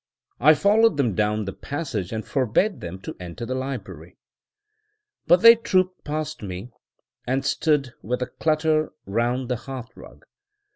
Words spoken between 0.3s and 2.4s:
I followed them down the passage, and